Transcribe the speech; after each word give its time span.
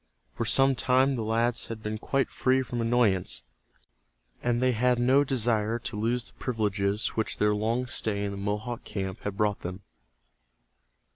For 0.33 0.45
some 0.45 0.73
time 0.73 1.15
the 1.15 1.21
lads 1.23 1.67
had 1.67 1.83
been 1.83 1.99
quite 1.99 2.31
free 2.31 2.63
from 2.63 2.81
annoyance, 2.81 3.43
and 4.41 4.59
they 4.59 4.71
had 4.71 4.97
no 4.97 5.23
desire 5.23 5.77
to 5.77 5.95
lose 5.95 6.31
the 6.31 6.39
privileges 6.39 7.09
which 7.09 7.37
their 7.37 7.53
long 7.53 7.85
stay 7.85 8.25
in 8.25 8.31
the 8.31 8.37
Mohawk 8.39 8.83
camp 8.83 9.19
had 9.19 9.37
brought 9.37 9.59
them. 9.59 9.83